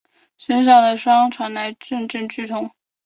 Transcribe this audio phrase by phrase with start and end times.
[0.35, 2.71] 身上的伤传来阵阵剧痛